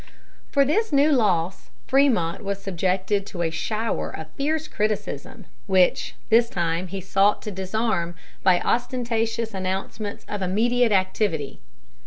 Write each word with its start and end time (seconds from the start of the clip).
For 0.51 0.65
this 0.65 0.91
new 0.91 1.11
loss, 1.11 1.69
Frémont 1.87 2.41
was 2.41 2.57
subjected 2.59 3.23
to 3.27 3.43
a 3.43 3.51
shower 3.51 4.09
of 4.09 4.31
fierce 4.31 4.67
criticism, 4.67 5.45
which 5.67 6.15
this 6.31 6.49
time 6.49 6.87
he 6.87 6.99
sought 6.99 7.43
to 7.43 7.51
disarm 7.51 8.15
by 8.41 8.61
ostentatious 8.61 9.53
announcements 9.53 10.25
of 10.27 10.41
immediate 10.41 10.91
activity. 10.91 11.59